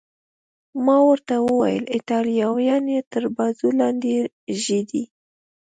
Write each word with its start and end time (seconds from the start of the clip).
ما 0.85 0.97
ورته 1.09 1.35
وویل: 1.45 1.83
ایټالویان 1.95 2.83
یې 2.93 3.01
تر 3.11 3.23
بازو 3.35 3.67
لاندې 3.79 4.13
ږدي. 4.63 5.03